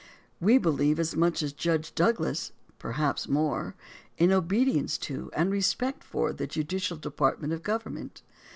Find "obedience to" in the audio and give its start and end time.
4.31-5.29